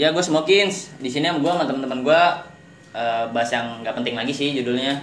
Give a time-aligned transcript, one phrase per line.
[0.00, 0.96] Ya gue Smokins.
[0.96, 2.22] Di sini gue sama teman-teman gue
[2.96, 4.96] eh, bahas yang nggak penting lagi sih judulnya.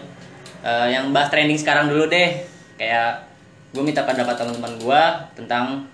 [0.65, 2.41] Eh, yang bahas trending sekarang dulu deh.
[2.81, 3.29] Kayak
[3.77, 5.01] gue minta pendapat teman-teman gue
[5.37, 5.85] tentang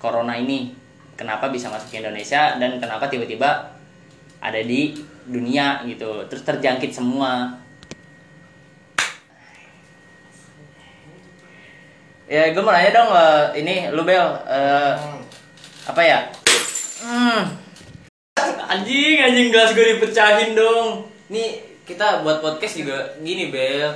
[0.00, 0.72] corona ini.
[1.20, 3.76] Kenapa bisa masuk ke Indonesia dan kenapa tiba-tiba
[4.40, 6.24] ada di dunia gitu.
[6.24, 7.60] Terus terjangkit semua.
[12.24, 14.96] Ya gue mau nanya dong eh, ini lu Bel eh,
[15.84, 16.24] apa ya?
[17.04, 17.65] Hmm.
[18.66, 21.06] Anjing, anjing gelas gue dipecahin dong.
[21.26, 23.90] Nih kita buat podcast juga gini Bel.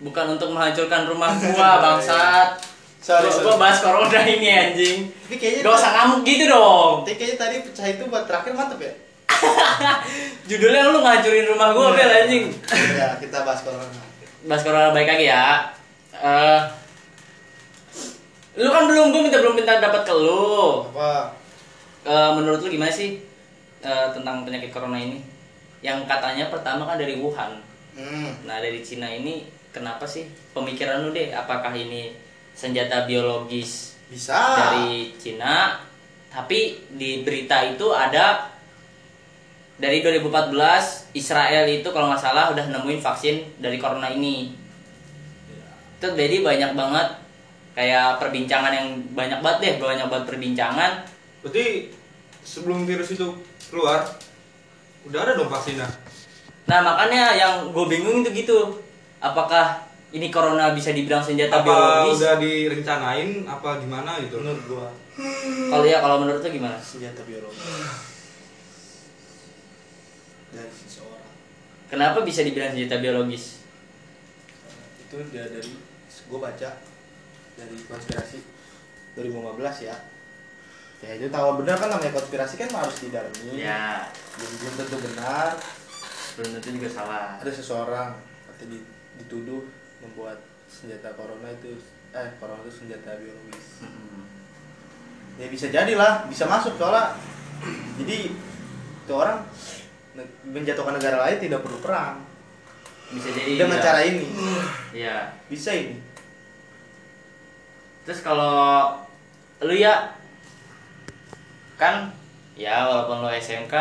[0.00, 2.56] Bukan untuk menghancurkan rumah gua bangsat.
[3.00, 3.44] Sorry, Gua- sorry.
[3.46, 4.98] Gua bahas corona ini anjing.
[5.08, 6.94] Tapi kayaknya Gak usah ngamuk gitu dong.
[7.02, 8.92] Tapi kayaknya tadi pecah itu buat terakhir mantep ya?
[10.48, 12.44] Judulnya lu ngancurin rumah gua Bel anjing.
[12.70, 14.00] ya, kita bahas corona.
[14.42, 15.68] Bahas corona baik lagi ya.
[16.12, 16.60] Eh
[18.58, 20.84] lu kan belum gua minta belum minta dapat ke lu.
[20.90, 21.32] Apa?
[22.02, 23.20] Eh, menurut lu gimana sih
[23.80, 25.20] eh, tentang penyakit corona ini?
[25.80, 27.60] Yang katanya pertama kan dari Wuhan.
[27.96, 28.30] Hmm.
[28.44, 31.32] Nah dari Cina ini kenapa sih pemikiran lu deh?
[31.32, 32.14] Apakah ini
[32.52, 34.36] senjata biologis Bisa.
[34.36, 35.80] dari Cina?
[36.30, 38.50] Tapi di berita itu ada
[39.80, 44.52] dari 2014 Israel itu kalau nggak salah udah nemuin vaksin dari corona ini.
[45.98, 47.08] Itu jadi banyak banget
[47.74, 50.92] kayak perbincangan yang banyak banget deh, banyak banget perbincangan.
[51.40, 51.88] Berarti
[52.44, 53.32] sebelum virus itu
[53.70, 54.02] keluar,
[55.06, 55.86] udah ada dong vaksinnya.
[56.66, 58.58] Nah makanya yang gue bingung itu gitu,
[59.22, 62.18] apakah ini corona bisa dibilang senjata Apa biologis?
[62.18, 64.42] udah direncanain apa gimana gitu?
[64.42, 64.88] Menurut gua
[65.70, 66.74] Kalau ya kalau menurut lu gimana?
[66.82, 67.62] senjata biologi
[70.50, 71.30] dari seseorang.
[71.86, 73.62] Kenapa bisa dibilang senjata biologis?
[75.06, 75.78] Itu dia dari
[76.26, 76.70] gua baca
[77.54, 78.38] dari konspirasi
[79.14, 79.94] 2015 ya.
[81.00, 83.56] Ya itu tahu benar kan namanya konspirasi kan harus didalami.
[83.56, 84.04] Ya,
[84.36, 85.50] Belum, belum tentu benar.
[86.30, 87.40] belum tentu juga salah.
[87.40, 88.14] Ada seseorang
[88.46, 88.84] atau di-
[89.16, 89.64] dituduh
[89.98, 91.76] membuat senjata corona itu
[92.10, 93.84] eh corona itu senjata biologis.
[95.36, 97.16] Ya bisa jadilah bisa masuk soalnya
[97.96, 98.28] jadi
[99.00, 99.40] itu orang
[100.42, 102.20] menjatuhkan negara lain tidak perlu perang
[103.10, 103.84] Bisa jadi dengan juga.
[103.84, 104.24] cara ini
[104.92, 105.32] Iya.
[105.46, 105.96] bisa ini
[108.02, 108.96] Terus kalau
[109.60, 110.12] lu ya
[111.80, 112.12] kan
[112.60, 113.72] ya walaupun lu SMK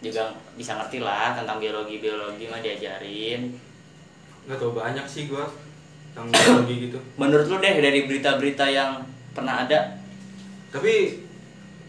[0.00, 3.50] juga bisa ngerti lah tentang biologi biologi mah diajarin.
[4.46, 5.50] Nggak tahu banyak sih gua
[6.14, 6.98] tentang biologi gitu.
[7.18, 9.02] Menurut lu deh dari berita-berita yang
[9.34, 9.98] pernah ada
[10.70, 11.18] Tapi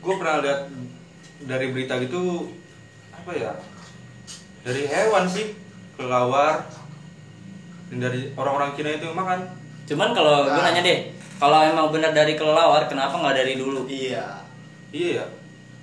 [0.01, 0.61] gua pernah lihat
[1.45, 2.49] dari berita gitu
[3.13, 3.53] apa ya?
[4.65, 5.53] Dari hewan sih
[5.93, 6.65] kelawar
[7.93, 9.39] Dan dari orang-orang Cina itu makan.
[9.85, 10.71] Cuman kalau gue Nah.
[10.71, 13.83] nanya deh, kalau emang benar dari kelelawar, kenapa nggak dari dulu?
[13.85, 14.40] iya
[14.91, 15.25] Iya ya.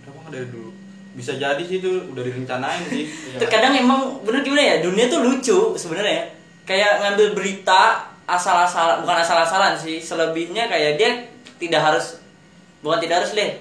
[0.04, 0.70] Kenapa nggak dari dulu?
[1.16, 3.04] Bisa jadi sih itu udah direncanain sih.
[3.32, 6.28] iya Terkadang emang bener gimana ya, dunia tuh lucu sebenarnya.
[6.62, 11.10] Kayak ngambil berita asal-asalan, bukan asal-asalan sih, selebihnya kayak dia
[11.56, 12.20] tidak harus,
[12.84, 13.56] bukan tidak harus deh,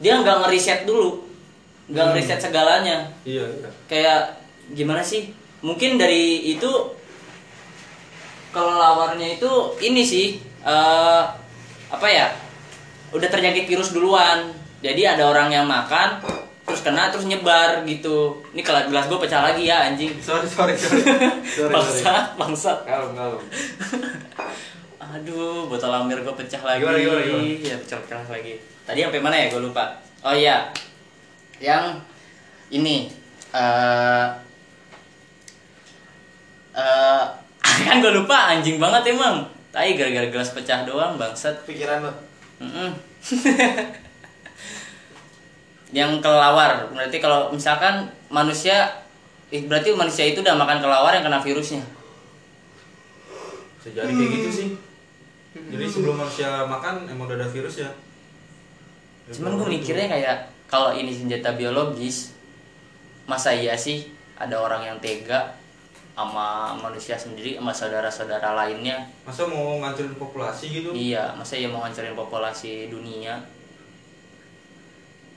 [0.00, 1.20] dia nggak ngeriset dulu,
[1.92, 2.12] nggak Hmm.
[2.16, 3.12] ngeriset segalanya.
[3.28, 3.68] Iya, iya.
[3.84, 4.20] Kayak
[4.72, 5.36] gimana sih?
[5.60, 6.96] Mungkin dari itu
[8.50, 9.50] kelelawarnya itu
[9.84, 10.26] ini sih
[10.64, 11.22] eh
[11.86, 12.32] apa ya
[13.12, 14.48] udah terjangkit virus duluan
[14.84, 16.20] jadi ada orang yang makan
[16.66, 18.42] terus kena terus nyebar gitu.
[18.50, 20.18] Ini kalau gelas gue pecah lagi ya anjing.
[20.18, 21.00] Sorry, sorry, sorry.
[21.00, 21.72] sorry, sorry.
[21.72, 22.78] bangsat bangsat.
[22.82, 23.42] Kalem, kalem.
[25.06, 26.82] aduh botol amir gue pecah lagi.
[26.82, 27.62] Gimana, gimana, gimana?
[27.62, 28.54] ya pecah pecah lagi.
[28.82, 29.46] Tadi sampai mana ya?
[29.54, 29.84] Gue lupa.
[30.26, 30.68] Oh iya.
[31.62, 32.02] Yang
[32.74, 33.08] ini
[33.54, 34.26] eh
[36.76, 37.24] eh
[37.86, 39.46] kan gue lupa anjing banget emang.
[39.70, 41.62] Tai gara-gara gelas pecah doang bangsat.
[41.62, 42.12] Pikiran lo
[42.56, 42.90] Mm-mm.
[45.94, 48.90] yang kelelawar berarti kalau misalkan manusia
[49.54, 51.82] eh, berarti manusia itu udah makan kelelawar yang kena virusnya
[53.78, 54.68] Bisa jadi kayak gitu sih.
[55.56, 57.90] Jadi sebelum manusia makan emang udah ada virus ya.
[59.26, 60.36] cuman gue mikirnya kayak
[60.66, 62.34] kalau ini senjata biologis
[63.26, 65.54] masa iya sih ada orang yang tega
[66.14, 70.88] sama manusia sendiri sama saudara-saudara lainnya Masa mau ngancurin populasi gitu?
[70.94, 73.42] iya masa ya mau ngancurin populasi dunia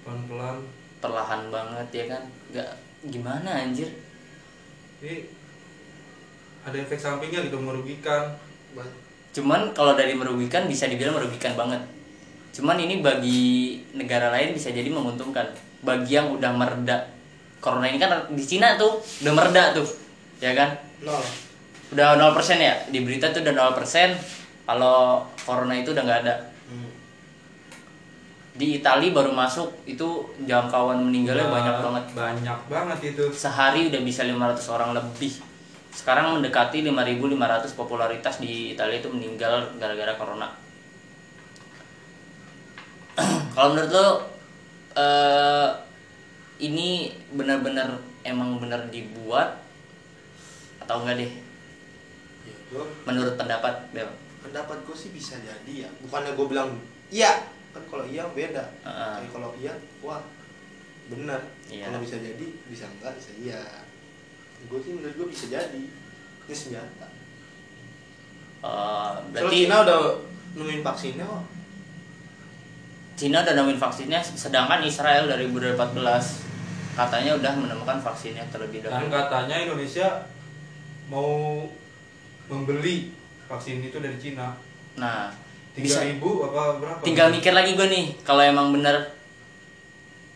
[0.10, 0.58] Pelan-pelan.
[1.00, 2.70] perlahan banget ya kan nggak
[3.08, 3.88] gimana anjir
[5.00, 5.32] Jadi
[6.66, 8.36] ada efek sampingnya gitu merugikan.
[9.32, 11.80] Cuman kalau dari merugikan bisa dibilang merugikan banget.
[12.52, 15.56] Cuman ini bagi negara lain bisa jadi menguntungkan.
[15.80, 17.08] Bagi yang udah mereda
[17.64, 19.88] corona ini kan di Cina tuh udah mereda tuh,
[20.44, 20.76] ya kan?
[21.00, 21.24] nol
[21.96, 24.68] Udah 0% ya di berita tuh udah 0%.
[24.68, 26.36] Kalau corona itu udah nggak ada.
[26.68, 26.92] Hmm.
[28.60, 30.04] Di Italia baru masuk itu
[30.44, 32.04] jangkauan meninggalnya Nah, banyak banget.
[32.12, 33.24] banyak banget itu.
[33.32, 35.32] Sehari udah bisa 500 orang lebih.
[35.96, 40.52] Sekarang mendekati 5.500 popularitas di Italia itu meninggal gara-gara corona.
[43.56, 44.08] Kalau menurut lo
[44.94, 45.70] eh,
[46.60, 47.96] ini benar-benar
[48.28, 49.56] emang benar dibuat
[50.84, 51.32] atau enggak deh?
[52.44, 52.56] Ya
[53.08, 54.12] menurut pendapat Bel.
[54.44, 55.90] Pendapat gue sih bisa jadi ya.
[56.04, 56.76] Bukannya gue bilang
[57.08, 57.48] iya
[57.80, 58.64] kan kalau iya beda.
[58.84, 59.14] Heeh.
[59.24, 59.74] Tapi kalau iya
[60.04, 60.20] wah
[61.08, 61.40] bener.
[61.72, 61.88] Iya.
[61.88, 63.62] kalau bisa jadi bisa enggak bisa iya.
[64.68, 65.84] Gue sih menurut gue bisa jadi.
[66.50, 67.08] Ini senjata.
[68.60, 70.00] Eh, Soalnya berarti Cina udah
[70.60, 71.44] nemuin vaksinnya kok.
[73.16, 76.48] Cina udah nemuin vaksinnya sedangkan Israel dari 2014
[77.00, 79.16] katanya udah menemukan vaksinnya terlebih dan dahulu.
[79.16, 80.28] katanya Indonesia
[81.08, 81.64] mau
[82.52, 83.16] membeli
[83.48, 84.52] vaksin itu dari Cina.
[85.00, 85.32] Nah
[85.82, 86.04] bisa.
[86.04, 87.02] Ribu apa berapa?
[87.02, 89.16] Tinggal mikir lagi gue nih kalau emang bener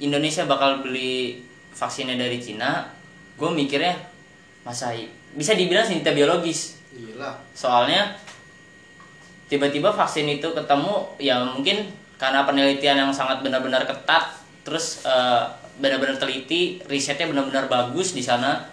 [0.01, 1.44] Indonesia bakal beli
[1.74, 2.90] vaksinnya dari Cina
[3.34, 3.98] gue mikirnya
[4.63, 4.94] masa
[5.34, 6.78] bisa dibilang senjata biologis.
[6.94, 7.42] Iyalah.
[7.57, 8.13] Soalnya
[9.50, 11.89] tiba-tiba vaksin itu ketemu ya mungkin
[12.22, 15.44] karena penelitian yang sangat benar-benar ketat terus eh,
[15.81, 18.69] benar-benar teliti risetnya benar-benar bagus di sana.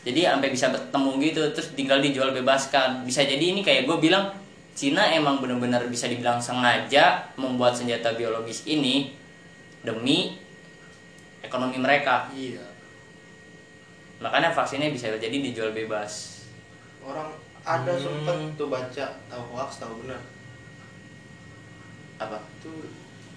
[0.00, 3.06] Jadi sampai bisa bertemu gitu terus tinggal dijual bebaskan.
[3.06, 4.34] Bisa jadi ini kayak gue bilang
[4.80, 9.12] Cina emang benar-benar bisa dibilang sengaja membuat senjata biologis ini
[9.84, 10.40] demi
[11.44, 12.32] ekonomi mereka.
[12.32, 12.64] Iya.
[14.24, 16.40] Makanya vaksinnya bisa jadi dijual bebas.
[17.04, 17.28] Orang
[17.60, 18.24] ada Hmm.
[18.24, 20.16] sempet tuh baca tahu hoax tahu benar
[22.16, 22.40] apa?
[22.64, 22.88] Itu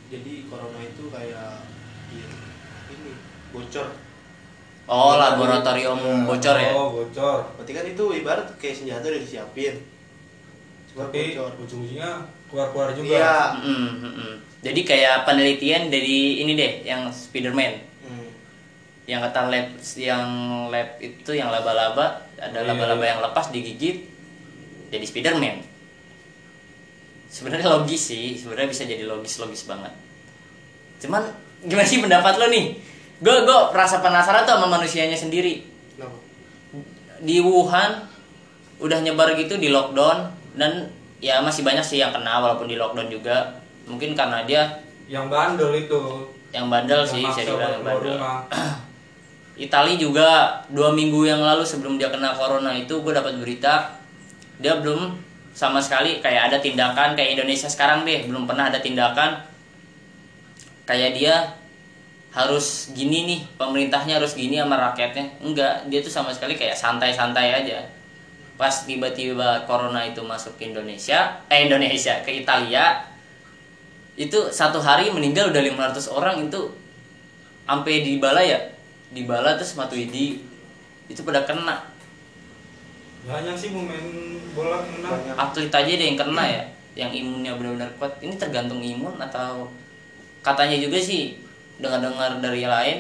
[0.08, 1.60] jadi corona itu kayak
[2.08, 2.28] iya,
[2.88, 3.20] ini
[3.52, 3.92] bocor.
[4.88, 6.72] Oh laboratorium bocor ya?
[6.72, 7.52] Oh bocor.
[7.60, 9.76] Berarti kan itu ibarat kayak senjata udah disiapin
[10.94, 12.10] tapi ujung-ujungnya
[12.48, 14.36] keluar-keluar juga iya Mm, mm, mm.
[14.64, 18.32] Jadi kayak penelitian dari ini deh, yang Spiderman, Hmm.
[19.04, 20.24] yang kata lab, yang
[20.72, 23.12] lab itu yang laba-laba, ada Iya, laba-laba iya.
[23.12, 24.08] yang lepas digigit,
[24.88, 25.60] jadi Spiderman.
[27.28, 29.92] Sebenarnya logis sih, sebenarnya bisa jadi logis-logis banget.
[31.02, 31.28] Cuman
[31.66, 32.80] gimana sih pendapat lo nih?
[33.20, 35.66] Gue gue rasa penasaran tuh sama manusianya sendiri.
[35.98, 36.16] Kenapa?
[37.20, 38.06] Di Wuhan
[38.80, 40.90] udah nyebar gitu di lockdown dan
[41.24, 43.62] ya masih banyak sih yang kena walaupun di lockdown juga.
[43.88, 46.02] Mungkin karena dia yang bandel itu.
[46.54, 48.16] Yang bandel yang sih saya bilang yang bandel.
[49.66, 54.02] Itali juga dua minggu yang lalu sebelum dia kena corona itu gue dapat berita
[54.58, 55.14] dia belum
[55.54, 59.46] sama sekali kayak ada tindakan kayak Indonesia sekarang deh belum pernah ada tindakan.
[60.84, 61.36] Kayak dia
[62.34, 65.38] harus gini nih pemerintahnya harus gini sama rakyatnya.
[65.40, 67.93] Enggak dia tuh sama sekali kayak santai-santai aja
[68.54, 73.02] pas tiba-tiba corona itu masuk ke Indonesia eh Indonesia ke Italia
[74.14, 75.64] itu satu hari meninggal udah
[75.98, 76.70] 500 orang itu
[77.66, 78.62] sampai di bala ya?
[79.10, 80.38] Di bala terus Matuidi
[81.10, 81.90] itu pada kena.
[83.26, 85.08] Banyak sih main bola kena.
[85.10, 85.34] Banyak.
[85.34, 86.64] atlet aja deh yang kena ya
[86.94, 88.22] yang imunnya benar-benar kuat.
[88.22, 89.66] Ini tergantung imun atau
[90.46, 91.42] katanya juga sih
[91.82, 92.98] dengar-dengar dari yang lain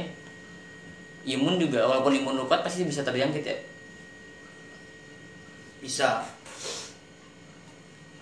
[1.24, 3.58] imun juga walaupun imun lu kuat pasti bisa terjangkit ya
[5.84, 6.24] bisa.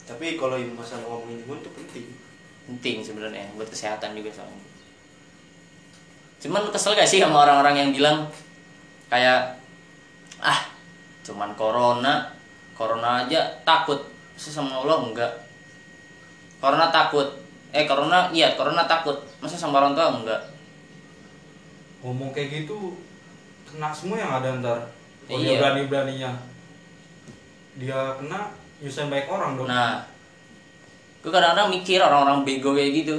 [0.09, 2.05] Tapi kalau ini masalah ngomongin imun itu penting.
[2.65, 4.65] Penting sebenarnya buat kesehatan juga soalnya.
[6.41, 8.17] Cuman kesel gak sih sama orang-orang yang bilang
[9.13, 9.61] kayak
[10.41, 10.65] ah
[11.21, 12.33] cuman corona
[12.73, 14.01] corona aja takut.
[14.33, 15.31] Masa sama Allah enggak?
[16.57, 17.29] Corona takut.
[17.69, 19.21] Eh corona iya corona takut.
[19.37, 20.41] Masa sama orang tua enggak?
[22.01, 22.97] Ngomong kayak gitu
[23.69, 24.79] kena semua yang ada ntar.
[25.29, 25.61] Kalau Iya.
[25.61, 26.31] berani beraninya
[27.79, 28.51] dia kena
[28.81, 29.67] nyusahin baik orang dong.
[29.69, 30.03] Nah
[31.21, 33.17] gue kadang-kadang mikir orang-orang bego kayak gitu.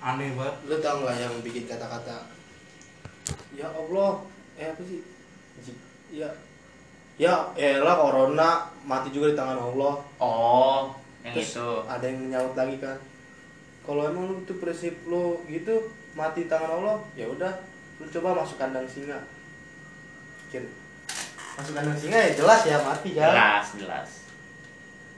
[0.00, 0.56] Aneh banget.
[0.64, 2.38] Lu tau nggak yang bikin kata-kata
[3.58, 4.22] ya Allah
[4.54, 5.02] eh apa sih?
[6.14, 6.30] Ya
[7.18, 9.94] ya elah corona mati juga di tangan Allah.
[10.22, 10.94] Oh
[11.26, 11.68] yang Terus itu.
[11.90, 12.96] ada yang nyaut lagi kan
[13.82, 17.52] kalau emang lu itu prinsip lu gitu mati di tangan Allah ya udah
[17.98, 19.18] lu coba masuk kandang singa.
[20.48, 20.64] Pikir,
[21.58, 24.08] masuk kandang singa ya jelas ya mati kan jelas jelas.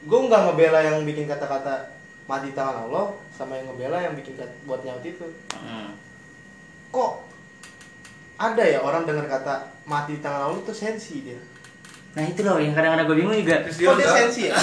[0.08, 1.92] Gue nggak ngebela yang bikin kata-kata
[2.24, 5.28] mati di tangan Allah sama yang ngebela yang bikin buat nyaut itu.
[5.52, 5.92] Hmm.
[6.90, 7.22] kok
[8.40, 11.40] ada ya orang dengar kata mati di tangan Allah itu sensi dia?
[12.16, 13.60] Nah itu loh yang kadang-kadang gue bingung juga.
[13.68, 14.56] Terus kok dia sensi ya?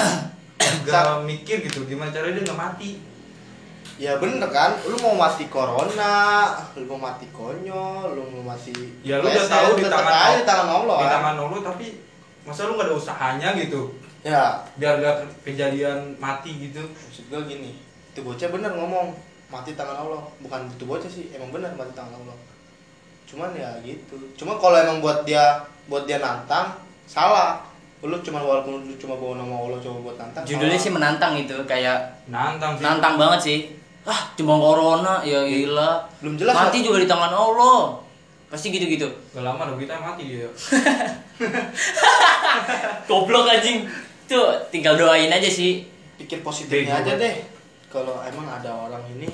[0.87, 2.89] nggak mikir gitu gimana caranya dia nggak mati
[3.97, 4.77] ya bener kan?
[4.85, 9.69] Lu mau mati corona lu mau mati konyol lu mau mati ya lu udah tahu
[9.81, 11.13] di tangan aja di tangan Allah di kan?
[11.17, 11.87] tangan Allah tapi
[12.45, 13.91] masa lu nggak ada usahanya gitu?
[14.25, 14.59] Ya.
[14.75, 16.83] Biar gak kejadian mati gitu.
[16.83, 17.71] Maksud gue gini
[18.11, 19.13] itu bocah bener ngomong
[19.51, 20.23] mati tangan Allah.
[20.41, 22.37] Bukan itu bocah sih emang benar mati tangan Allah.
[23.27, 24.15] Cuman ya gitu.
[24.39, 26.75] Cuma kalau emang buat dia buat dia nantang
[27.07, 27.63] salah.
[28.03, 30.85] Lu cuma walaupun lu cuma bawa nama Allah coba buat nantang Judulnya salah.
[30.85, 31.97] sih menantang itu kayak
[32.29, 32.83] nantang sih.
[32.85, 33.59] nantang banget sih.
[34.07, 35.99] Ah, cuma corona ya gila.
[36.17, 37.99] Belum jelas, Mati juga di tangan Allah.
[38.47, 39.03] Pasti gitu-gitu.
[39.35, 40.47] gak lama dong kita mati dia
[43.03, 43.83] Goblok anjing.
[44.23, 45.83] Tuh, tinggal doain aja sih.
[46.17, 47.35] pikir positifnya aja deh
[47.87, 49.29] kalau emang ada orang ini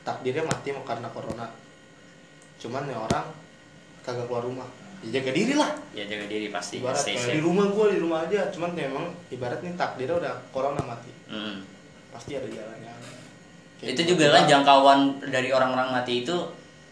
[0.00, 1.52] takdirnya mati mau karena corona
[2.56, 3.28] cuman ya orang
[4.00, 4.64] kagak keluar rumah
[5.00, 6.80] ya jaga diri lah Ya jaga diri pasti.
[6.80, 10.80] ibarat di rumah gua di rumah aja cuman ya emang ibarat nih takdirnya udah corona
[10.80, 11.60] mati Hmm.
[12.14, 12.92] Pasti ada jalannya.
[13.82, 16.34] Kayak Itu juga kan jangkauan dari orang-orang mati itu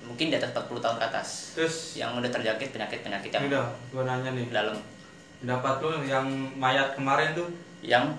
[0.03, 1.29] mungkin di atas 40 tahun ke atas.
[1.55, 1.95] terus?
[1.95, 4.51] Yang udah terjangkit penyakit-penyakit yang ini dah gua nanya nih.
[4.51, 4.77] dalam.
[5.39, 6.27] Pendapat lu yang
[6.59, 7.47] mayat kemarin tuh?
[7.87, 8.19] Yang?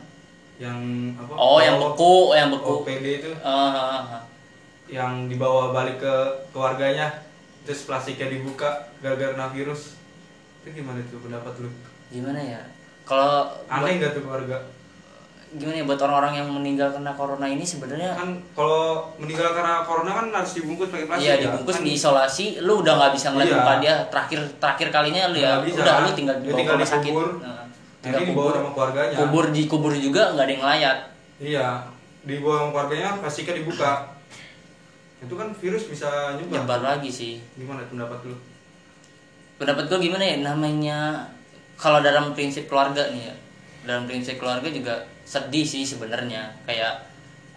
[0.64, 0.80] Yang
[1.20, 1.34] apa?
[1.36, 2.88] Oh yang beku, yang beku.
[2.88, 3.32] OPD itu.
[3.44, 4.24] Ah, ah, ah.
[4.88, 6.16] yang dibawa balik ke
[6.56, 7.12] keluarganya
[7.64, 10.00] terus plastiknya dibuka gara-gara kena virus.
[10.64, 11.70] Itu gimana tuh pendapat lu?
[12.12, 12.62] Gimana ya?
[13.04, 14.64] Kalau aneh nggak tuh keluarga
[15.54, 20.12] gimana ya buat orang-orang yang meninggal karena corona ini sebenarnya kan kalau meninggal karena corona
[20.12, 21.42] kan harus dibungkus pakai plastik Iya ya?
[21.46, 23.58] dibungkus Kan- diisolasi, lu udah nggak bisa ngeliat Iya.
[23.60, 26.04] muka dia terakhir terakhir kalinya lu ya bisa, udah kan?
[26.04, 27.14] lu tinggal dibawa tinggal ke rumah sakit.
[27.14, 27.64] Nah,
[28.00, 28.54] tinggal dibawa kubur.
[28.56, 30.98] sama keluarganya Kubur di kubur juga nggak ada yang ngelayat.
[31.40, 31.68] iya
[32.22, 33.92] dibawa sama keluarganya plastiknya dibuka
[35.20, 37.34] itu kan virus bisa nyebar Nyebar lagi sih.
[37.54, 38.36] gimana pendapat lu
[39.54, 41.00] Pendapat gua gimana ya namanya
[41.76, 43.36] kalau dalam prinsip keluarga nih ya.
[43.84, 46.52] Dalam prinsip keluarga juga sedih sih sebenarnya.
[46.68, 47.04] Kayak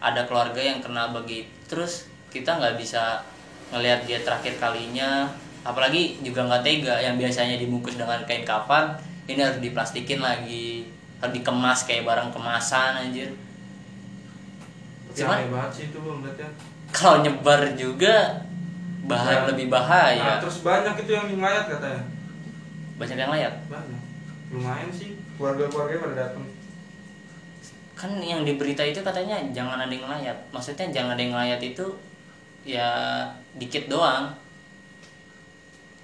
[0.03, 3.23] ada keluarga yang kena begitu terus kita nggak bisa
[3.75, 5.27] ngelihat dia terakhir kalinya.
[5.67, 8.95] Apalagi juga nggak tega yang biasanya dibungkus dengan kain kafan
[9.27, 10.87] ini harus diplastikin lagi.
[11.19, 13.31] Harus dikemas kayak barang kemasan anjir.
[15.17, 15.99] Cuman- banget sih itu
[16.93, 18.41] kalau nyebar juga
[19.07, 22.03] bahaya Nah, lebih nah, bahaya terus banyak itu yang ngelayat katanya.
[22.97, 24.03] Banyak yang lihat banyak.
[24.51, 26.47] Lumayan sih keluarga-keluarga pada datang
[27.97, 30.37] kan yang di berita itu katanya jangan ada yang ngelayat.
[30.53, 31.87] Maksudnya jangan ada yang ngelayat itu
[32.69, 32.89] ya
[33.57, 34.37] dikit doang.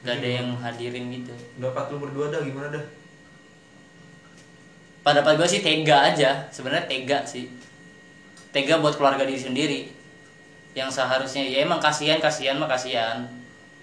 [0.02, 1.30] Gak ada yang hadirin gitu.
[1.60, 2.84] Pendapat lu berdua dah gimana dah?
[5.04, 6.48] Pada gue sih tega aja.
[6.48, 7.52] Sebenarnya tega sih.
[8.50, 9.80] Tega buat keluarga diri sendiri.
[10.72, 13.20] Yang seharusnya ya emang kasihan kasihan mah kasihan.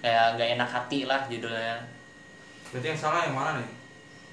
[0.02, 1.78] Kayak nggak enak hati lah judulnya.
[2.74, 3.79] Berarti yang salah yang mana nih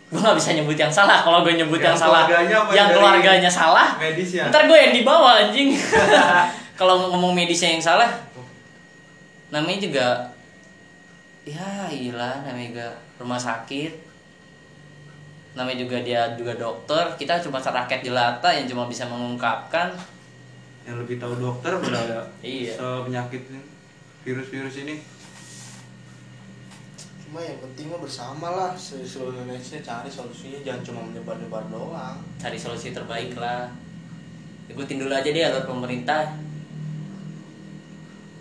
[0.06, 1.18] gue nggak bisa nyebut yang salah.
[1.20, 4.94] Kalau gue nyebut yang, Yang salah keluarganya yang keluarganya salah medis ya ntar gue yang
[4.94, 5.75] dibawa anjing.
[6.78, 8.10] Kalau ngomong medisnya yang salah
[9.46, 10.06] namanya juga
[11.42, 12.86] ya iyalah namanya juga
[13.18, 13.92] rumah sakit.
[15.56, 17.16] Namanya juga dia juga dokter.
[17.16, 19.88] Kita cuma serakyat jelata yang cuma bisa mengungkapkan.
[20.84, 22.76] Yang lebih tahu dokter udah ada Iya.
[23.02, 23.48] penyakit
[24.22, 25.00] virus-virus ini
[27.37, 32.16] cuma yang penting mah bersama lah se- seluruh Indonesia cari solusinya jangan cuma menyebar-nyebar doang.
[32.40, 33.69] Cari solusi terbaik lah.
[34.73, 36.33] Ikutin dulu aja deh alur pemerintah.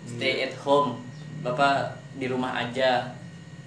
[0.08, 1.04] Stay at home.
[1.44, 3.12] Bapak di rumah aja.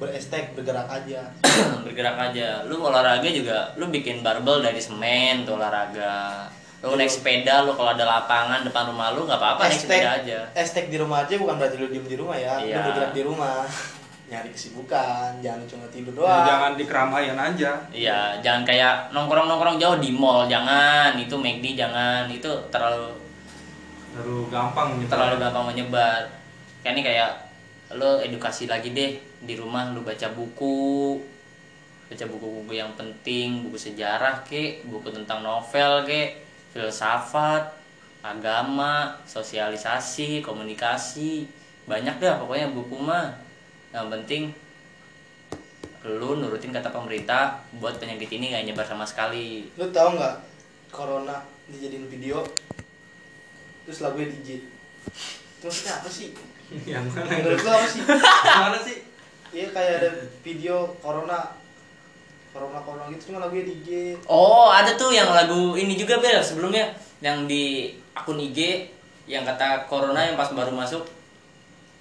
[0.01, 1.29] Berestek bergerak aja.
[1.85, 2.65] Bergerak aja.
[2.65, 6.49] Lu olahraga juga lu bikin barbel dari semen tuh olahraga.
[6.81, 10.39] Lu naik sepeda lu kalau ada lapangan depan rumah lu nggak apa-apa naik sepeda aja.
[10.57, 12.57] estek di rumah aja bukan berarti lu diem di rumah ya.
[12.65, 12.81] Iya.
[12.81, 13.69] lu bergerak di rumah
[14.29, 16.45] nyari kesibukan jangan cuma tidur Ya, doang.
[16.45, 17.71] jangan di keramaian aja.
[17.89, 21.17] Iya jangan kayak nongkrong nongkrong jauh di mall jangan.
[21.17, 22.29] Itu McD jangan.
[22.29, 23.09] Itu terlalu
[24.13, 26.21] terlalu gampang gitu terlalu gampang menyebar.
[26.81, 27.31] Kayak ini kayak
[27.97, 31.17] lo edukasi lagi deh di rumah lu baca buku.
[32.05, 36.37] Baca buku-buku yang penting buku sejarah ke buku tentang novel ke
[36.69, 37.65] filsafat
[38.21, 41.49] agama sosialisasi komunikasi.
[41.89, 43.33] Banyak dah pokoknya buku mah
[43.89, 44.53] yang penting
[46.05, 49.67] lu nurutin kata pemerintah buat penyakit ini gak nyebar sama sekali.
[49.75, 50.35] Lu tahu nggak
[50.89, 52.41] corona dijadiin video
[53.85, 54.63] terus lagunya DJ
[55.59, 56.27] itu maksudnya apa sih?
[56.89, 57.65] Yang mana menurut itu?
[57.67, 58.01] lu apa sih?
[58.47, 58.97] Yang mana sih?
[59.49, 60.09] Iya kayak ada
[60.45, 61.57] video corona
[62.53, 63.89] corona corona gitu cuma lagunya DJ
[64.29, 66.95] Oh, ada tuh yang lagu ini juga Bel sebelumnya.
[67.19, 67.63] Yang di
[68.15, 68.87] akun IG
[69.27, 71.18] yang kata corona yang pas baru masuk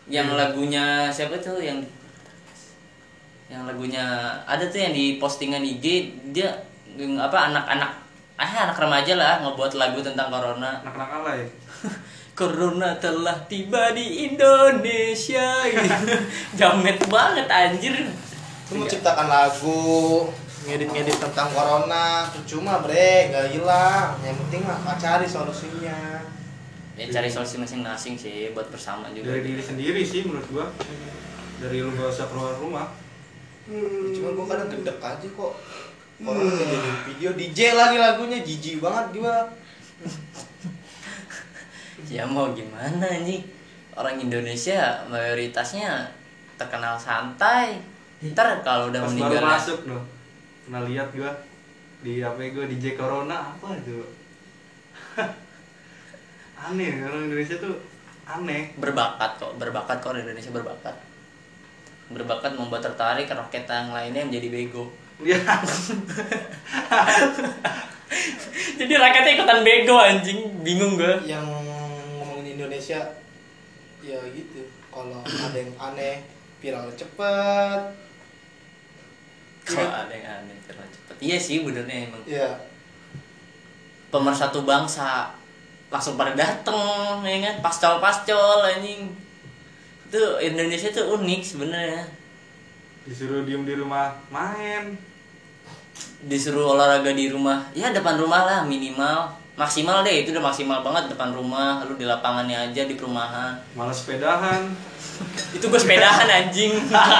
[0.08, 1.84] yang lagunya siapa tuh yang
[3.48, 4.04] yang lagunya
[4.44, 6.52] ada tuh yang di postingan IG dia
[7.20, 7.90] apa anak-anak
[8.38, 10.78] ah anak remaja lah ngebuat lagu tentang corona.
[10.86, 11.40] Anak-anak alay.
[12.38, 15.66] Corona telah tiba di Indonesia.
[15.66, 16.14] Gitu.
[16.58, 17.98] Jamet banget anjir.
[18.70, 20.30] Lu menciptakan lagu
[20.70, 22.30] ngedit-ngedit tentang corona.
[22.30, 24.14] Percuma bre nggak hilang.
[24.22, 26.37] Yang penting mah cari solusinya
[26.98, 29.30] ya cari solusi masing-masing sih buat bersama juga.
[29.30, 30.66] Dari diri sendiri sih menurut gua.
[31.62, 32.90] Dari lu gak usah keluar rumah.
[34.12, 35.52] Cuma gua kadang gedek aja kok.
[36.18, 39.46] Orang jadi video DJ lagi lagunya jijik banget gua.
[42.14, 43.46] ya mau gimana nih
[43.94, 46.10] orang Indonesia mayoritasnya
[46.58, 47.78] terkenal santai.
[48.18, 50.18] Ntar kalau udah pas meninggal baru masuk loh
[50.68, 51.32] pernah lihat gua
[52.04, 54.04] di apa gua DJ Corona apa itu
[56.58, 57.74] aneh orang Indonesia tuh
[58.26, 58.74] aneh.
[58.76, 60.96] Berbakat kok berbakat kok orang Indonesia berbakat.
[62.08, 64.90] Berbakat membuat tertarik roket yang lainnya menjadi bego.
[65.18, 65.38] Dia
[68.78, 70.40] jadi rakyatnya ikutan bego anjing.
[70.62, 71.46] Bingung gue Yang
[72.18, 73.00] ngomongin Indonesia
[74.02, 74.62] ya gitu.
[74.88, 76.24] Kalau ada yang aneh
[76.58, 77.80] viral cepet.
[79.68, 81.14] kok ada yang aneh karena cepet.
[81.20, 82.24] Iya sih benernya emang.
[82.24, 82.48] Ya,
[84.08, 85.36] pemersatu bangsa
[85.88, 87.54] langsung pada dateng ya kan?
[87.64, 89.08] Pascol pascol anjing.
[90.08, 92.04] Itu Indonesia tuh unik sebenarnya.
[93.08, 94.96] Disuruh diem di rumah main.
[96.24, 97.68] Disuruh olahraga di rumah.
[97.72, 99.32] Ya depan rumah lah minimal.
[99.58, 101.82] Maksimal deh itu udah maksimal banget depan rumah.
[101.88, 103.58] Lu di lapangannya aja di perumahan.
[103.74, 104.70] Malas sepedahan.
[105.56, 106.78] Itu gue sepedahan anjing.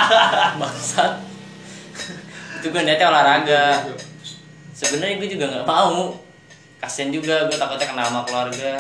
[0.61, 1.19] Bangsat.
[2.63, 3.91] Itu gue niatnya olahraga.
[4.71, 6.15] Sebenarnya gue juga nggak mau
[6.79, 8.73] kasian juga gue takutnya kena sama keluarga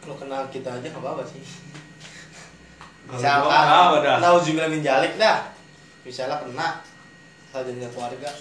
[0.00, 1.44] kalau kenal kita aja nggak apa-apa sih.
[3.12, 4.16] Apa dah.
[4.24, 5.52] Nauzubillah min jalik dah.
[6.00, 6.80] Misalnya kena
[7.52, 8.32] sajanya keluarga.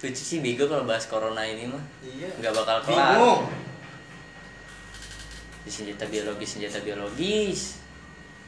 [0.00, 2.28] lucu sih bego kalau bahas corona ini mah Iya.
[2.40, 3.42] nggak bakal kelar Bingung.
[5.60, 7.79] di senjata biologis senjata biologis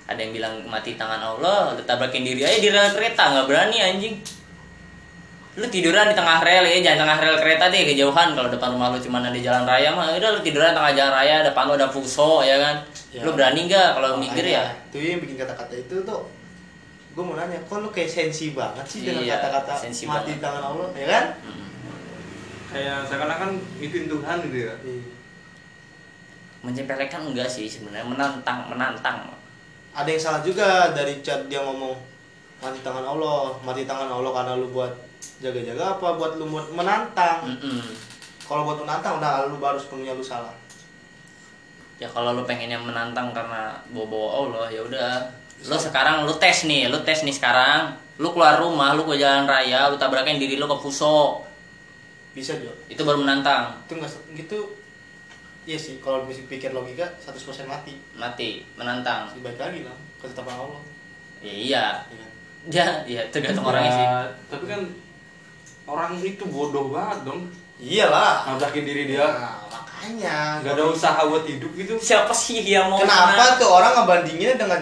[0.05, 3.79] ada yang bilang mati tangan Allah lu tabrakin diri aja di rel kereta nggak berani
[3.79, 4.15] anjing
[5.53, 8.89] lu tiduran di tengah rel ya jangan tengah rel kereta deh kejauhan kalau depan rumah
[8.89, 11.89] lu cuma ada jalan raya mah udah lu tiduran tengah jalan raya depan lu ada
[11.89, 12.77] fuso ya kan
[13.13, 13.21] Ya.
[13.21, 16.25] lu berani nggak kalau minggir ya Itu yang bikin kata-kata itu tuh
[17.13, 20.41] gue mau nanya, kok lu kayak sensi banget sih dengan Iya, kata-kata sensi mati banget.
[20.41, 21.25] tangan Allah, ya kan?
[21.45, 21.69] Mm.
[22.73, 25.05] kayak seakan-akan itu Tuhan gitu ya Iya.
[26.63, 29.29] menyepelekan enggak sih sebenarnya menantang menantang
[29.93, 31.93] Ada yang salah juga dari chat dia ngomong
[32.59, 34.93] mati tangan Allah, mati tangan Allah karena lu buat
[35.39, 37.45] jaga-jaga apa buat lu buat menantang.
[37.45, 37.93] Mm-mm.
[38.43, 40.55] Kalau buat menantang udah lu baru sepenuhnya lu salah.
[42.01, 45.23] ya kalau lu pengennya menantang karena bawa-bawa Allah ya udah
[45.63, 49.47] lu sekarang lu tes nih lu tes nih sekarang lu keluar rumah lu ke jalan
[49.47, 51.47] raya lu tabrakin diri lu ke fuso
[52.35, 52.75] Bisa Jo.
[52.91, 54.59] itu baru menantang Itu enggak gitu
[55.63, 57.95] Iya sih, kalau bisa pikir logika 100% mati.
[58.13, 60.83] mati menantang baik lagi lah, ketetapan Allah.
[61.41, 62.31] ya iya Ya kan?
[62.69, 64.15] ya ya tergantung orangnya sih Ya,
[64.49, 64.81] tapi kan
[65.85, 67.47] orang itu bodoh banget dong
[67.77, 68.47] Iyalah.
[68.49, 70.63] nabrakin diri dia Nah, makanya.
[70.63, 74.81] nggak ada usaha buat hidup gitu siapa sih yang mau Kenapa tuh orang ngebandinginnya dengan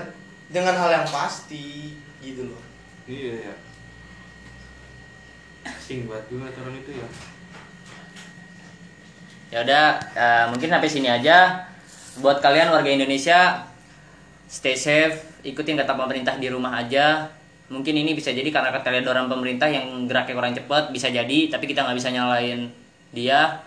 [0.48, 2.60] dengan hal yang pasti gitu loh.
[3.04, 3.54] iya ya
[5.66, 7.08] asing buat gue orang itu ya
[9.50, 9.84] ya udah
[10.14, 11.66] eh, mungkin sampai sini aja.
[12.18, 13.66] Buat kalian warga Indonesia
[14.50, 17.30] stay safe ikutin kata pemerintah di rumah aja.
[17.70, 21.86] Mungkin ini bisa jadi karena keteledoran pemerintah yang geraknya kurang cepat bisa jadi tapi kita
[21.86, 22.70] nggak bisa nyalain
[23.14, 23.62] dia.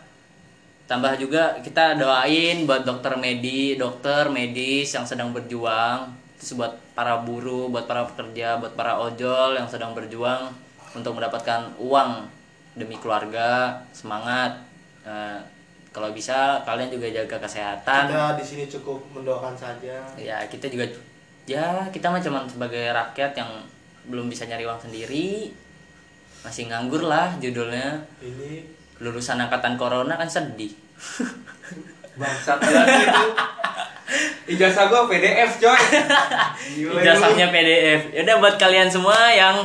[0.84, 6.12] Tambah juga kita doain buat dokter medi dokter medis yang sedang berjuang.
[6.36, 10.52] Terus buat para buruh buat para pekerja buat para ojol yang sedang berjuang
[10.92, 12.28] untuk mendapatkan uang
[12.76, 15.40] demi keluarga semangat Eh,
[15.94, 18.10] kalau bisa kalian juga jaga kesehatan.
[18.10, 20.02] Kita di sini cukup mendoakan saja.
[20.18, 20.90] ya kita juga
[21.46, 23.62] ya kita mah cuman sebagai rakyat yang
[24.10, 25.54] belum bisa nyari uang sendiri.
[26.42, 28.02] Masih nganggur lah judulnya.
[28.20, 28.66] Ini
[29.06, 30.74] lulusan angkatan corona kan sedih.
[32.20, 33.26] Bangsat banget itu.
[34.58, 35.82] Ijazah gue PDF coy.
[37.00, 39.56] Ijazahnya PDF ya udah buat kalian semua yang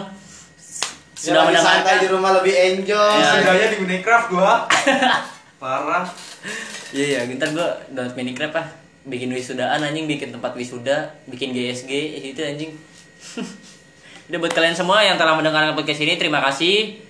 [1.18, 3.16] sudah Ya, santai di mendengarkan rumah lebih enjoy.
[3.18, 3.66] Ya.
[3.74, 4.54] Di Minecraft gua
[5.58, 6.06] parah
[6.94, 8.68] iya iya ntar gua download Minecraft ah
[9.08, 11.90] bikin wisudaan anjing bikin tempat wisuda bikin GSG
[12.30, 12.72] itu anjing
[14.28, 17.00] udah buat kalian semua yang telah mendengarkan podcast ini terima kasih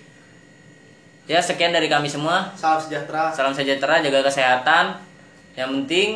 [1.29, 3.29] ya sekian dari kami semua Salam sejahtera.
[3.29, 4.97] Salam sejahtera, jaga kesehatan.
[5.53, 6.09] Yang penting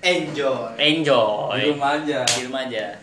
[0.00, 0.72] Enjoy.
[0.80, 1.60] enjoy.
[1.60, 3.01] di rumah aja Di rumah aja.